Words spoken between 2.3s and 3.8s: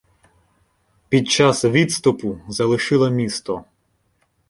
залишила місто.